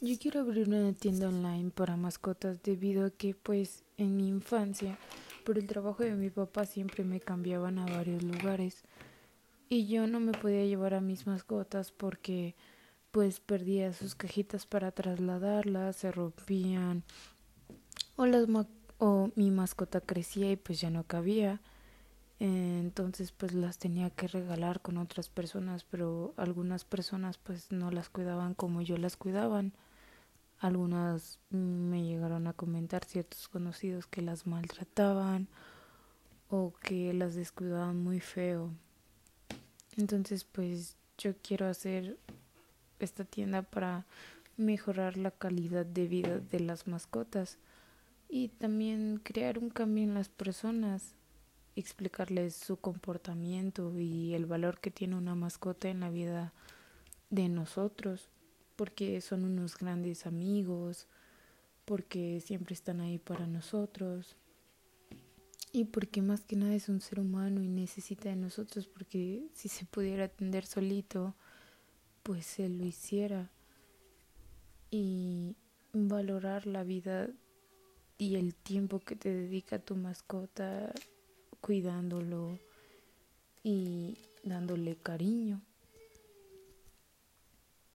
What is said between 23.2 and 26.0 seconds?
pues las tenía que regalar con otras personas,